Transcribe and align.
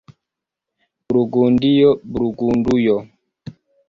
Burgundio, 1.07 1.91
Burgundujo. 2.11 2.97